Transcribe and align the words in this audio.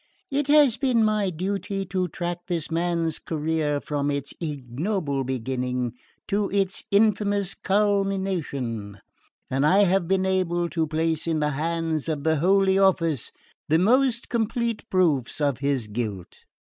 "It 0.31 0.47
has 0.47 0.77
been 0.77 1.03
my 1.05 1.29
duty 1.29 1.85
to 1.85 2.07
track 2.07 2.47
this 2.47 2.71
man's 2.71 3.19
career 3.19 3.79
from 3.79 4.09
its 4.09 4.33
ignoble 4.41 5.23
beginning 5.23 5.93
to 6.27 6.49
its 6.49 6.83
infamous 6.89 7.53
culmination, 7.53 8.99
and 9.47 9.63
I 9.63 9.83
have 9.83 10.07
been 10.07 10.25
able 10.25 10.69
to 10.69 10.87
place 10.87 11.27
in 11.27 11.39
the 11.39 11.51
hands 11.51 12.09
of 12.09 12.23
the 12.23 12.37
Holy 12.37 12.79
Office 12.79 13.31
the 13.69 13.77
most 13.77 14.27
complete 14.27 14.89
proofs 14.89 15.39
of 15.39 15.59
his 15.59 15.85
guilt. 15.87 16.45